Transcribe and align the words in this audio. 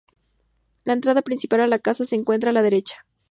La 0.83 0.93
entrada 0.93 1.21
principal 1.21 1.61
a 1.61 1.67
la 1.67 1.77
casa 1.77 2.05
se 2.05 2.15
encuentra 2.15 2.49
a 2.49 2.53
la 2.53 2.63
derecha. 2.63 3.05